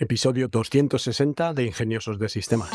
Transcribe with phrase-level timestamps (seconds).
[0.00, 2.70] episodio 260 de Ingeniosos de Sistemas.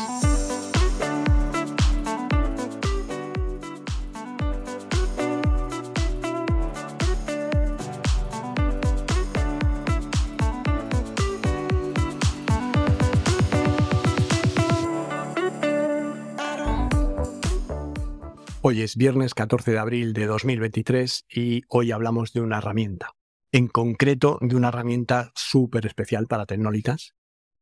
[18.60, 23.13] Hoy es viernes 14 de abril de 2023 y hoy hablamos de una herramienta.
[23.54, 27.14] En concreto, de una herramienta súper especial para tecnolitas.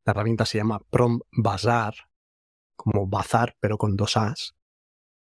[0.06, 1.92] La herramienta se llama Prom Bazaar,
[2.76, 4.54] como bazar, pero con dos As.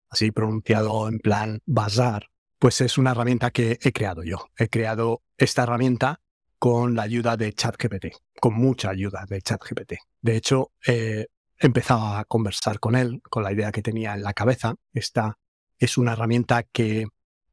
[0.09, 2.27] Así pronunciado en plan bazar.
[2.57, 4.47] Pues es una herramienta que he creado yo.
[4.55, 6.21] He creado esta herramienta
[6.57, 8.05] con la ayuda de ChatGPT,
[8.39, 9.95] con mucha ayuda de ChatGPT.
[10.21, 11.27] De hecho, he
[11.59, 14.75] empezado a conversar con él, con la idea que tenía en la cabeza.
[14.93, 15.37] Esta
[15.77, 17.07] es una herramienta que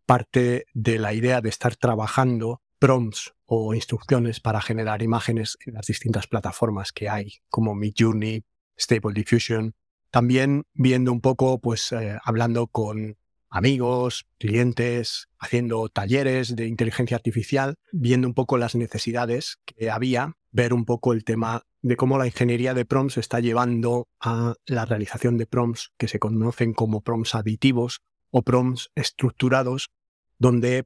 [0.07, 5.87] parte de la idea de estar trabajando prompts o instrucciones para generar imágenes en las
[5.87, 8.45] distintas plataformas que hay, como Midjourney,
[8.79, 9.75] Stable Diffusion.
[10.11, 13.17] También viendo un poco, pues eh, hablando con
[13.51, 20.73] amigos, clientes, haciendo talleres de inteligencia artificial, viendo un poco las necesidades que había, ver
[20.73, 25.39] un poco el tema de cómo la ingeniería de prompts está llevando a la realización
[25.39, 28.01] de prompts que se conocen como prompts aditivos
[28.31, 29.91] o prompts estructurados
[30.39, 30.85] donde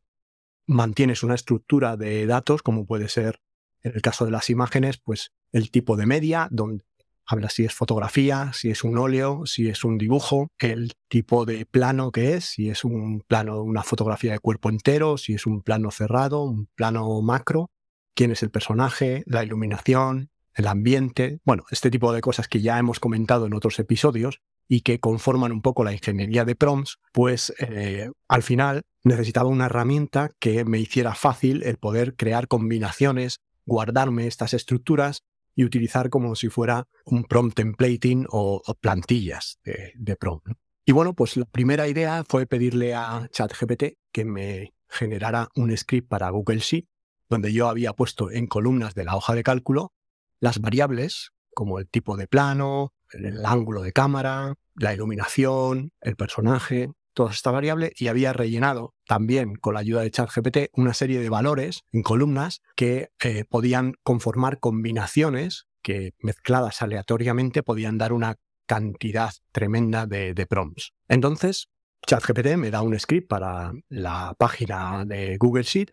[0.67, 3.41] mantienes una estructura de datos, como puede ser
[3.83, 6.85] en el caso de las imágenes, pues el tipo de media, donde
[7.27, 11.67] habla si es fotografía, si es un óleo, si es un dibujo, el tipo de
[11.67, 15.63] plano que es, si es un plano, una fotografía de cuerpo entero, si es un
[15.63, 17.71] plano cerrado, un plano macro,
[18.15, 22.79] quién es el personaje, la iluminación, el ambiente, bueno, este tipo de cosas que ya
[22.79, 27.53] hemos comentado en otros episodios, y que conforman un poco la ingeniería de prompts, pues
[27.59, 34.27] eh, al final necesitaba una herramienta que me hiciera fácil el poder crear combinaciones, guardarme
[34.27, 35.23] estas estructuras
[35.55, 40.47] y utilizar como si fuera un prompt templating o, plantillas de, de prompt.
[40.85, 46.09] Y bueno, pues la primera idea fue pedirle a ChatGPT que me generara un script
[46.09, 46.87] para Google Sheet,
[47.29, 49.93] donde yo había puesto en columnas de la hoja de cálculo
[50.41, 56.91] las variables como el tipo de plano, el ángulo de cámara, la iluminación, el personaje,
[57.15, 61.29] toda esta variable y había rellenado también con la ayuda de ChatGPT una serie de
[61.29, 68.37] valores en columnas que eh, podían conformar combinaciones que mezcladas aleatoriamente podían dar una
[68.67, 70.93] cantidad tremenda de, de prompts.
[71.09, 71.69] Entonces,
[72.07, 75.91] ChatGPT me da un script para la página de Google Sheet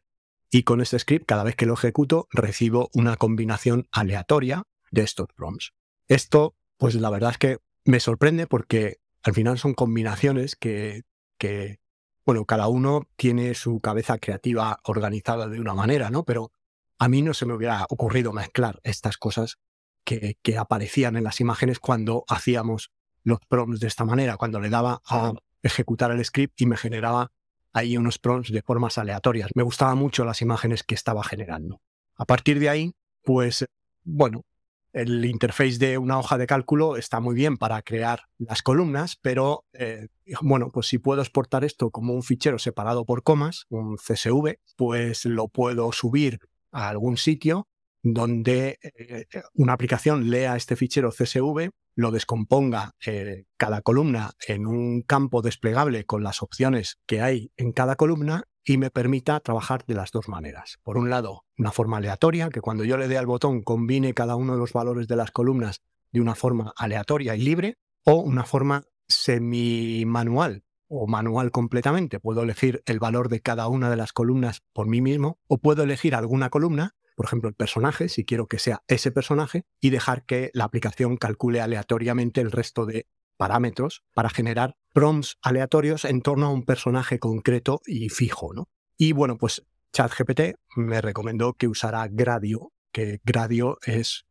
[0.52, 5.28] y con este script, cada vez que lo ejecuto, recibo una combinación aleatoria de estos
[5.35, 5.74] prompts.
[6.08, 11.03] Esto pues la verdad es que me sorprende porque al final son combinaciones que,
[11.38, 11.79] que,
[12.25, 16.23] bueno, cada uno tiene su cabeza creativa organizada de una manera, ¿no?
[16.23, 16.51] Pero
[16.97, 19.57] a mí no se me hubiera ocurrido mezclar estas cosas
[20.06, 22.91] que, que aparecían en las imágenes cuando hacíamos
[23.23, 27.31] los prompts de esta manera, cuando le daba a ejecutar el script y me generaba
[27.73, 29.51] ahí unos prompts de formas aleatorias.
[29.53, 31.81] Me gustaban mucho las imágenes que estaba generando.
[32.16, 33.66] A partir de ahí, pues,
[34.03, 34.46] bueno,
[34.94, 39.66] el interface de una hoja de cálculo está muy bien para crear las columnas, pero
[39.74, 40.08] eh,
[40.42, 45.26] bueno, pues si puedo exportar esto como un fichero separado por comas, un CSV, pues
[45.26, 46.40] lo puedo subir
[46.72, 47.69] a algún sitio
[48.02, 55.02] donde eh, una aplicación lea este fichero CSV, lo descomponga eh, cada columna en un
[55.02, 59.96] campo desplegable con las opciones que hay en cada columna y me permita trabajar de
[59.96, 60.78] las dos maneras.
[60.84, 64.36] Por un lado, una forma aleatoria, que cuando yo le dé al botón combine cada
[64.36, 68.46] uno de los valores de las columnas de una forma aleatoria y libre, o una
[68.46, 72.20] forma semi-manual o manual completamente.
[72.20, 75.84] Puedo elegir el valor de cada una de las columnas por mí mismo, o puedo
[75.84, 80.24] elegir alguna columna, por ejemplo el personaje, si quiero que sea ese personaje, y dejar
[80.24, 86.46] que la aplicación calcule aleatoriamente el resto de parámetros para generar prompts aleatorios en torno
[86.46, 88.69] a un personaje concreto y fijo, ¿no?
[88.96, 94.25] Y bueno, pues ChatGPT me recomendó que usara Gradio, que Gradio es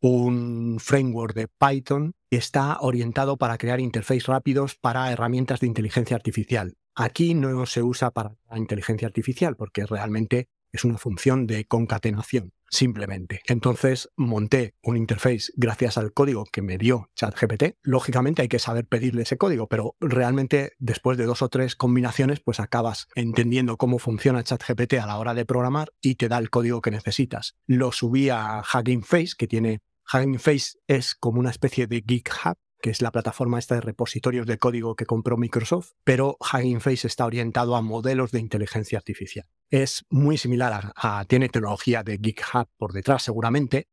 [0.00, 6.14] un framework de Python que está orientado para crear interfaces rápidos para herramientas de inteligencia
[6.14, 6.76] artificial.
[6.94, 12.52] Aquí no se usa para la inteligencia artificial porque realmente es una función de concatenación,
[12.68, 13.42] simplemente.
[13.46, 17.76] Entonces monté un interface gracias al código que me dio ChatGPT.
[17.82, 22.40] Lógicamente hay que saber pedirle ese código, pero realmente después de dos o tres combinaciones,
[22.40, 26.50] pues acabas entendiendo cómo funciona ChatGPT a la hora de programar y te da el
[26.50, 27.56] código que necesitas.
[27.66, 29.80] Lo subí a Hugging Face, que tiene
[30.12, 34.46] Hugging Face es como una especie de GitHub que es la plataforma esta de repositorios
[34.46, 39.46] de código que compró Microsoft, pero Hugging Face está orientado a modelos de inteligencia artificial.
[39.70, 43.88] Es muy similar a, tiene tecnología de GitHub por detrás seguramente,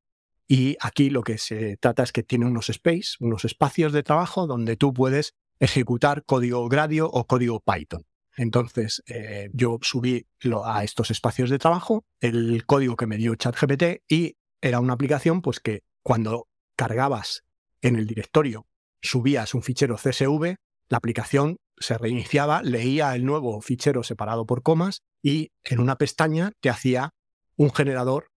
[0.50, 4.48] Y aquí lo que se trata es que tiene unos space, unos espacios de trabajo
[4.48, 8.06] donde tú puedes ejecutar código Gradio o código Python.
[8.38, 10.28] Entonces, eh, yo subí
[10.64, 15.42] a estos espacios de trabajo el código que me dio ChatGPT y era una aplicación
[15.42, 17.44] pues que cuando cargabas
[17.82, 18.68] en el directorio,
[19.02, 20.56] subías un fichero CSV,
[20.90, 26.54] la aplicación se reiniciaba, leía el nuevo fichero separado por comas y en una pestaña
[26.60, 27.14] te hacía
[27.56, 28.32] un generador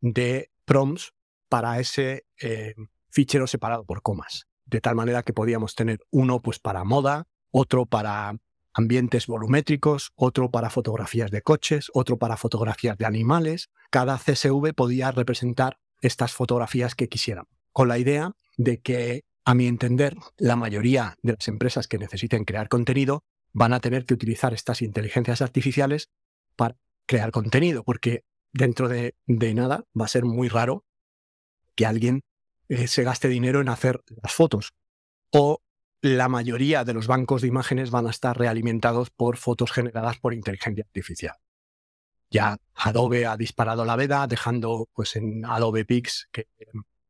[0.00, 1.12] de prompts
[1.48, 2.74] para ese eh,
[3.10, 4.46] fichero separado por comas.
[4.66, 8.36] De tal manera que podíamos tener uno pues para moda, otro para
[8.74, 13.70] ambientes volumétricos, otro para fotografías de coches, otro para fotografías de animales.
[13.90, 19.66] Cada CSV podía representar estas fotografías que quisieran, con la idea de que, a mi
[19.66, 24.54] entender, la mayoría de las empresas que necesiten crear contenido van a tener que utilizar
[24.54, 26.10] estas inteligencias artificiales
[26.56, 26.76] para
[27.06, 30.84] crear contenido, porque dentro de, nada va a ser muy raro
[31.74, 32.22] que alguien
[32.68, 34.72] eh, se gaste dinero en hacer las fotos
[35.30, 35.60] o
[36.00, 40.34] la mayoría de los bancos de imágenes van a estar realimentados por fotos generadas por
[40.34, 41.36] inteligencia artificial.
[42.30, 46.48] Ya Adobe ha disparado la veda, dejando pues en Adobe Pix que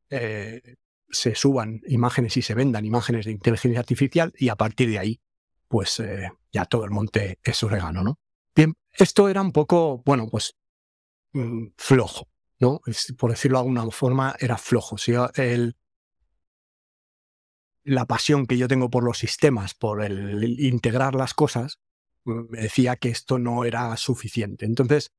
[0.09, 0.75] eh,
[1.09, 5.21] se suban imágenes y se vendan imágenes de inteligencia artificial y a partir de ahí,
[5.67, 8.19] pues eh, ya todo el monte es orégano, ¿no?
[8.55, 10.55] Bien, esto era un poco, bueno, pues
[11.33, 12.29] mm, flojo,
[12.59, 12.81] ¿no?
[13.17, 14.95] por decirlo de alguna forma, era flojo.
[15.35, 15.75] El,
[17.83, 21.79] la pasión que yo tengo por los sistemas, por el integrar las cosas,
[22.25, 24.65] me decía que esto no era suficiente.
[24.65, 25.11] Entonces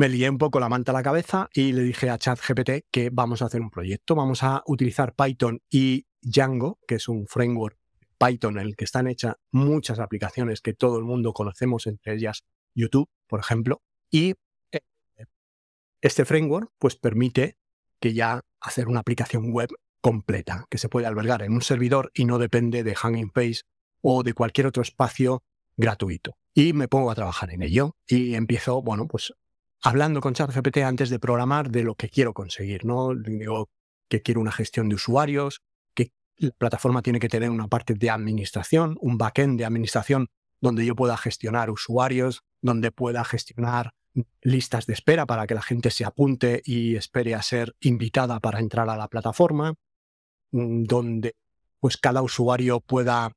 [0.00, 3.10] me lié un poco la manta a la cabeza y le dije a ChatGPT que
[3.12, 4.14] vamos a hacer un proyecto.
[4.14, 7.76] Vamos a utilizar Python y Django, que es un framework
[8.16, 12.44] Python en el que están hechas muchas aplicaciones que todo el mundo conocemos, entre ellas
[12.74, 13.82] YouTube, por ejemplo.
[14.10, 14.36] Y
[14.72, 14.80] eh,
[16.00, 17.58] este framework pues permite
[18.00, 19.68] que ya hacer una aplicación web
[20.00, 23.64] completa, que se puede albergar en un servidor y no depende de Hanging Face
[24.00, 25.44] o de cualquier otro espacio
[25.76, 26.38] gratuito.
[26.54, 29.34] Y me pongo a trabajar en ello y empiezo, bueno, pues
[29.82, 33.14] hablando con ChatGPT antes de programar de lo que quiero conseguir, ¿no?
[33.14, 33.70] Digo
[34.08, 35.62] que quiero una gestión de usuarios,
[35.94, 40.28] que la plataforma tiene que tener una parte de administración, un backend de administración
[40.60, 43.92] donde yo pueda gestionar usuarios, donde pueda gestionar
[44.42, 48.58] listas de espera para que la gente se apunte y espere a ser invitada para
[48.58, 49.74] entrar a la plataforma,
[50.52, 51.36] Mm, donde
[51.78, 53.32] pues cada usuario pueda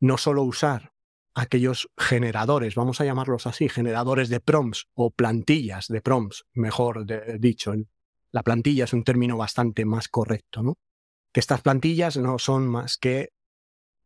[0.00, 0.92] no solo usar
[1.38, 7.06] aquellos generadores, vamos a llamarlos así, generadores de prompts o plantillas de prompts, mejor
[7.38, 7.72] dicho.
[8.32, 10.76] La plantilla es un término bastante más correcto.
[11.32, 13.30] Que estas plantillas no son más que,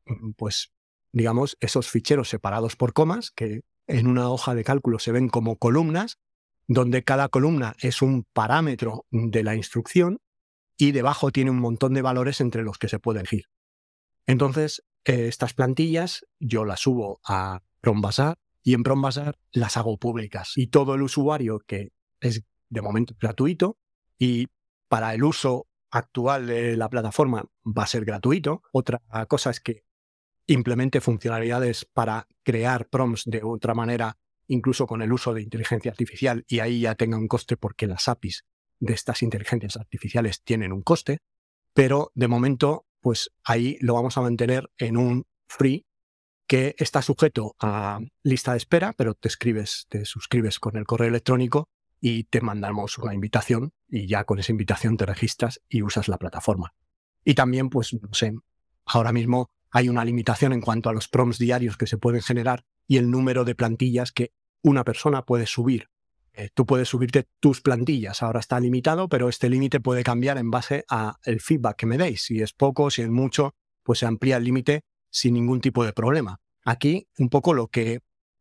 [0.06, 0.72] mm, pues,
[1.12, 5.56] digamos, esos ficheros separados por comas que en una hoja de cálculo se ven como
[5.56, 6.18] columnas,
[6.68, 10.18] donde cada columna es un parámetro de la instrucción
[10.76, 13.46] y debajo tiene un montón de valores entre los que se puede elegir.
[14.26, 20.52] Entonces, estas plantillas yo las subo a Prombasar y en Prombasar las hago públicas.
[20.56, 23.78] Y todo el usuario que es de momento gratuito
[24.18, 24.48] y
[24.88, 28.62] para el uso actual de la plataforma va a ser gratuito.
[28.72, 29.84] Otra cosa es que
[30.46, 36.44] implemente funcionalidades para crear prompts de otra manera, incluso con el uso de inteligencia artificial,
[36.48, 38.44] y ahí ya tenga un coste porque las APIs
[38.80, 41.18] de estas inteligencias artificiales tienen un coste,
[41.74, 45.84] pero de momento, pues ahí lo vamos a mantener en un free
[46.46, 51.08] que está sujeto a lista de espera, pero te escribes, te suscribes con el correo
[51.08, 51.68] electrónico
[52.00, 56.18] y te mandamos una invitación y ya con esa invitación te registras y usas la
[56.18, 56.74] plataforma.
[57.24, 58.34] Y también, pues, no sé,
[58.84, 62.64] ahora mismo hay una limitación en cuanto a los prompts diarios que se pueden generar
[62.86, 64.32] y el número de plantillas que
[64.62, 65.88] una persona puede subir
[66.34, 68.22] eh, tú puedes subirte tus plantillas.
[68.22, 72.22] Ahora está limitado, pero este límite puede cambiar en base al feedback que me deis.
[72.22, 75.92] Si es poco, si es mucho, pues se amplía el límite sin ningún tipo de
[75.92, 76.40] problema.
[76.64, 78.00] Aquí un poco lo que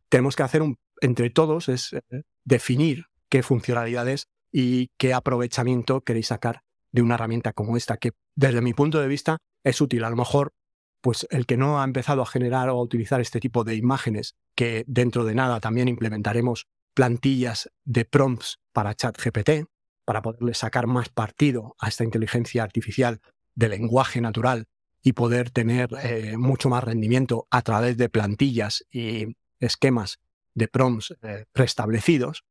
[0.10, 0.62] tenemos que hacer
[1.02, 7.54] entre todos es eh, definir qué funcionalidades y qué aprovechamiento queréis sacar de una herramienta
[7.54, 10.04] como esta, que desde mi punto de vista es útil.
[10.04, 10.54] A lo mejor,
[11.02, 14.36] pues el que no ha empezado a generar o a utilizar este tipo de imágenes,
[14.56, 19.68] que dentro de nada también implementaremos plantillas de prompts para ChatGPT,
[20.06, 23.22] para poderle sacar más partido a esta inteligencia artificial
[23.56, 24.68] de lenguaje natural
[25.02, 30.20] y poder tener eh, mucho más rendimiento a través de plantillas y esquemas
[30.54, 32.46] de prompts eh, preestablecidos,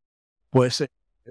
[0.49, 0.91] pues eh,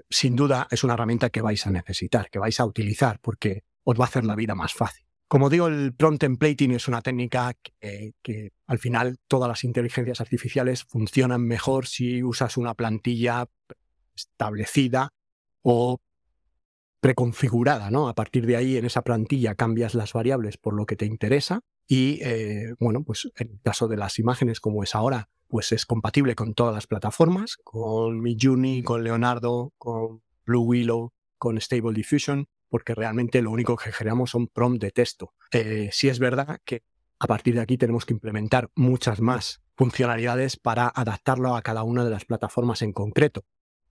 [0.09, 3.99] sin duda es una herramienta que vais a necesitar, que vais a utilizar, porque os
[3.99, 5.08] va a hacer la vida más fácil.
[5.29, 10.85] Como digo, el prompt templating es una técnica que, al final todas las inteligencias artificiales
[10.85, 13.47] funcionan mejor si usas una plantilla
[14.15, 15.13] establecida
[15.61, 15.99] o
[16.99, 18.09] preconfigurada, ¿no?
[18.09, 21.61] A partir de ahí, en esa plantilla cambias las variables por lo que te interesa
[21.87, 25.85] y, eh, bueno, pues en el caso de las imágenes como es ahora, pues es
[25.85, 32.47] compatible con todas las plataformas, con Midjourney, con Leonardo, con Blue Willow, con Stable Diffusion,
[32.69, 35.33] porque realmente lo único que generamos son prompts de texto.
[35.51, 36.83] Eh, sí es verdad que
[37.19, 42.03] a partir de aquí tenemos que implementar muchas más funcionalidades para adaptarlo a cada una
[42.03, 43.43] de las plataformas en concreto.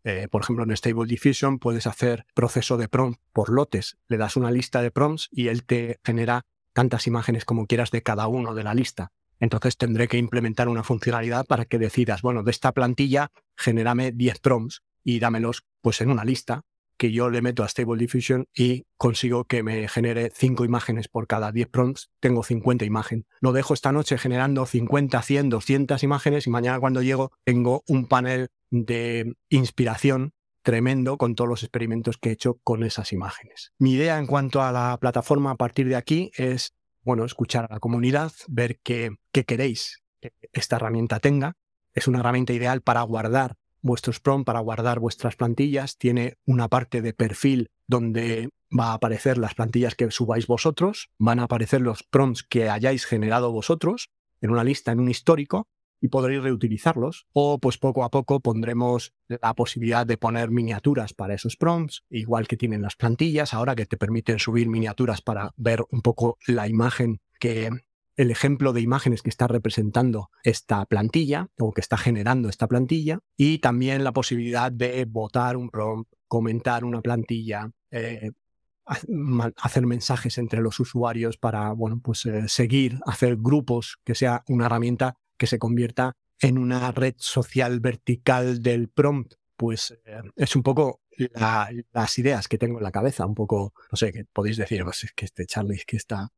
[0.04, 3.98] Eh, por ejemplo, en Stable Diffusion puedes hacer proceso de prompt por lotes.
[4.06, 8.02] Le das una lista de prompts y él te genera tantas imágenes como quieras de
[8.02, 9.12] cada uno de la lista.
[9.40, 14.40] Entonces tendré que implementar una funcionalidad para que decidas, bueno, de esta plantilla, genérame 10
[14.40, 16.64] prompts y dámelos pues en una lista
[16.98, 21.26] que yo le meto a Stable Diffusion y consigo que me genere 5 imágenes por
[21.26, 23.24] cada 10 prompts, tengo 50 imágenes.
[23.40, 28.06] Lo dejo esta noche generando 50, 100, 200 imágenes y mañana cuando llego tengo un
[28.06, 33.72] panel de inspiración tremendo con todos los experimentos que he hecho con esas imágenes.
[33.78, 37.74] Mi idea en cuanto a la plataforma a partir de aquí es, bueno, escuchar a
[37.74, 41.54] la comunidad, ver qué, qué queréis que esta herramienta tenga.
[41.94, 45.96] Es una herramienta ideal para guardar vuestros prompts, para guardar vuestras plantillas.
[45.98, 51.40] Tiene una parte de perfil donde va a aparecer las plantillas que subáis vosotros, van
[51.40, 55.66] a aparecer los prompts que hayáis generado vosotros en una lista, en un histórico,
[56.00, 57.26] y podréis reutilizarlos.
[57.32, 62.46] O pues poco a poco pondremos la posibilidad de poner miniaturas para esos prompts, igual
[62.46, 66.68] que tienen las plantillas, ahora que te permiten subir miniaturas para ver un poco la
[66.68, 67.70] imagen que
[68.18, 73.20] el ejemplo de imágenes que está representando esta plantilla o que está generando esta plantilla
[73.36, 78.32] y también la posibilidad de votar un prompt, comentar una plantilla, eh,
[79.56, 84.66] hacer mensajes entre los usuarios para bueno, pues, eh, seguir, hacer grupos, que sea una
[84.66, 89.34] herramienta que se convierta en una red social vertical del prompt.
[89.56, 91.02] Pues eh, es un poco
[91.92, 95.04] las ideas que tengo en la cabeza, un poco, no sé, que podéis decir, pues
[95.04, 96.32] es que este Charlie es que está...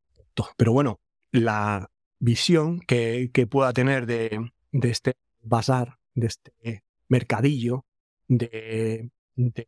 [0.57, 7.85] Pero bueno, la visión que, pueda tener de, este bazar, de este mercadillo
[8.27, 9.67] de, de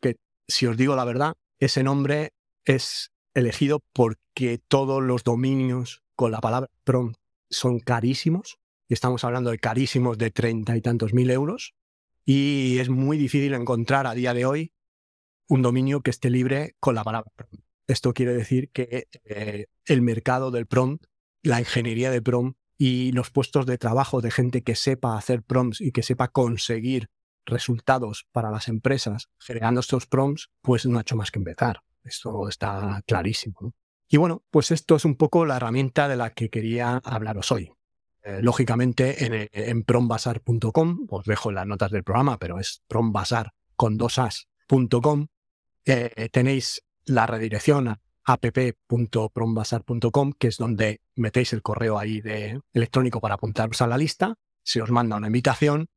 [0.00, 0.16] que
[0.48, 2.32] si os digo la verdad, ese nombre
[2.64, 7.16] es elegido porque todos los dominios con la palabra prompt
[7.48, 8.58] son carísimos.
[8.88, 11.74] Y estamos hablando de carísimos de treinta y tantos mil euros.
[12.24, 14.72] Y es muy difícil encontrar a día de hoy
[15.48, 17.69] un dominio que esté libre con la palabra prompt.
[17.90, 21.06] Esto quiere decir que eh, el mercado del prompt,
[21.42, 25.80] la ingeniería de prompt y los puestos de trabajo de gente que sepa hacer prompts
[25.80, 27.08] y que sepa conseguir
[27.44, 31.80] resultados para las empresas generando estos prompts, pues no ha hecho más que empezar.
[32.04, 33.74] Esto está clarísimo.
[34.08, 37.72] Y bueno, pues esto es un poco la herramienta de la que quería hablaros hoy.
[38.22, 43.96] Eh, lógicamente en, en prombasar.com, os dejo las notas del programa, pero es prombasar con
[43.96, 44.18] dos
[46.16, 53.20] eh, tenéis la redirección a app.prombasar.com, que es donde metéis el correo ahí de electrónico
[53.20, 55.88] para apuntaros a la lista, se os manda una invitación,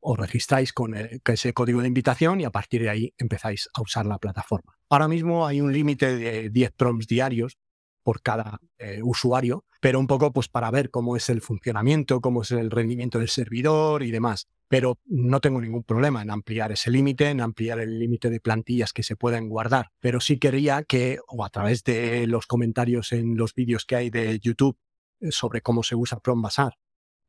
[0.00, 4.06] os registráis con, ese código de invitación y a partir de ahí empezáis a usar
[4.06, 4.78] la plataforma.
[4.88, 7.58] Ahora mismo hay un límite de 10 prompts diarios
[8.02, 12.42] por cada eh, usuario, pero un poco pues para ver cómo es el funcionamiento, cómo
[12.42, 14.48] es el rendimiento del servidor y demás.
[14.68, 18.92] Pero no tengo ningún problema en ampliar ese límite, en ampliar el límite de plantillas
[18.92, 19.90] que se pueden guardar.
[20.00, 24.10] Pero sí quería que, o a través de los comentarios en los vídeos que hay
[24.10, 24.78] de YouTube
[25.20, 26.74] eh, sobre cómo se usa Bazaar,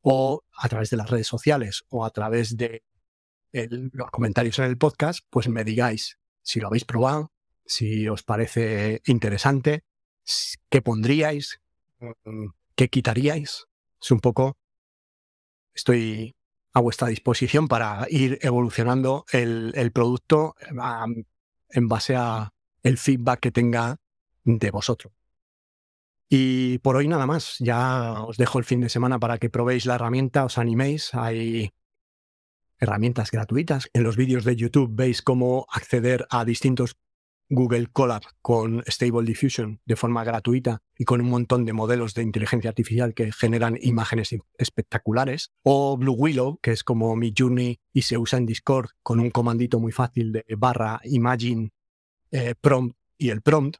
[0.02, 2.84] o a través de las redes sociales, o a través de
[3.54, 7.32] los comentarios en el podcast, pues me digáis si lo habéis probado,
[7.66, 9.84] si os parece interesante,
[10.70, 11.62] qué pondríais,
[12.00, 13.68] mm, qué quitaríais.
[14.02, 14.58] Es un poco,
[15.74, 16.36] estoy
[16.74, 20.56] a vuestra disposición para ir evolucionando el, producto
[21.70, 23.98] en base a el feedback que tenga
[24.44, 25.14] de vosotros.
[26.30, 29.86] Y por hoy nada más, ya os dejo el fin de semana para que probéis
[29.86, 31.74] la herramienta, os animéis, hay
[32.80, 33.90] herramientas gratuitas.
[33.94, 36.96] En los vídeos de YouTube veis cómo acceder a distintos
[37.52, 42.24] Google Colab con Stable Diffusion de forma gratuita y con un montón de modelos de
[42.24, 48.04] inteligencia artificial que generan imágenes espectaculares, o Blue Willow, que es como mi Journey y
[48.04, 51.72] se usa en Discord con un comandito muy fácil de barra imagine
[52.32, 53.78] eh, prompt y el prompt,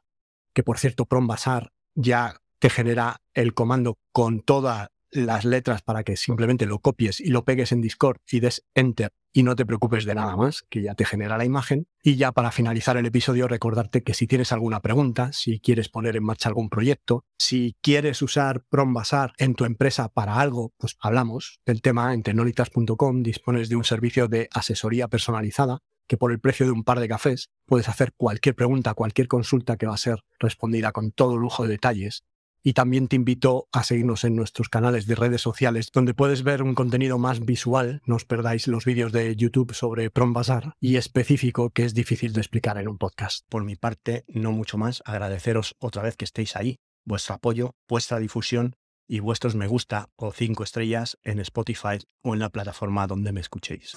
[0.52, 6.04] que por cierto prompt basar ya te genera el comando con toda las letras para
[6.04, 9.64] que simplemente lo copies y lo pegues en Discord y des enter y no te
[9.64, 11.86] preocupes de nada más, que ya te genera la imagen.
[12.02, 16.16] Y ya para finalizar el episodio, recordarte que si tienes alguna pregunta, si quieres poner
[16.16, 21.60] en marcha algún proyecto, si quieres usar Prombasar en tu empresa para algo, pues hablamos
[21.64, 26.66] del tema en tecnolitas.com, dispones de un servicio de asesoría personalizada que por el precio
[26.66, 30.24] de un par de cafés puedes hacer cualquier pregunta, cualquier consulta que va a ser
[30.38, 32.24] respondida con todo lujo de detalles.
[32.62, 36.62] Y también te invito a seguirnos en nuestros canales de redes sociales, donde puedes ver
[36.62, 38.02] un contenido más visual.
[38.06, 42.32] No os perdáis los vídeos de YouTube sobre Prom Bazar y específico que es difícil
[42.32, 43.44] de explicar en un podcast.
[43.48, 45.02] Por mi parte, no mucho más.
[45.04, 48.76] Agradeceros otra vez que estéis ahí, vuestro apoyo, vuestra difusión
[49.08, 53.40] y vuestros me gusta o cinco estrellas en Spotify o en la plataforma donde me
[53.40, 53.96] escuchéis.